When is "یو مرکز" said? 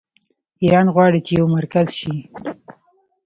1.39-1.87